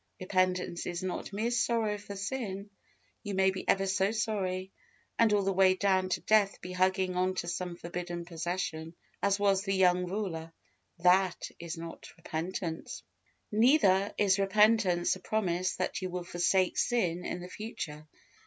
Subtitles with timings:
[0.19, 2.71] Repentance is not mere sorrow for sin.
[3.21, 4.71] You may be ever so sorry,
[5.19, 9.37] and all the way down to death be hugging on to some forbidden possession, as
[9.39, 10.53] was the young ruler.
[10.97, 13.03] That is not repentance.
[13.51, 18.07] Neither is repentance a promise that you will forsake sin in the future.